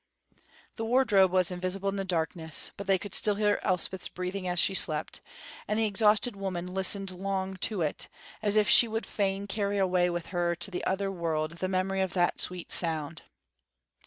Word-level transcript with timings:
The 0.77 0.83
wardrobe 0.83 1.29
was 1.29 1.51
invisible 1.51 1.87
in 1.89 1.95
the 1.95 2.03
darkness, 2.03 2.71
but 2.75 2.87
they 2.87 2.97
could 2.97 3.13
still 3.13 3.35
hear 3.35 3.59
Elspeth's 3.61 4.07
breathing 4.09 4.47
as 4.47 4.57
she 4.57 4.73
slept, 4.73 5.21
and 5.67 5.77
the 5.77 5.85
exhausted 5.85 6.35
woman 6.35 6.73
listened 6.73 7.11
long 7.11 7.55
to 7.57 7.83
it, 7.83 8.07
as 8.41 8.55
if 8.55 8.67
she 8.67 8.87
would 8.87 9.05
fain 9.05 9.45
carry 9.45 9.77
away 9.77 10.09
with 10.09 10.25
her 10.33 10.55
to 10.55 10.71
the 10.71 10.83
other 10.85 11.11
world 11.11 11.57
the 11.59 11.67
memory 11.69 12.01
of 12.01 12.13
that 12.13 12.39
sweet 12.39 12.71
sound. 12.71 13.21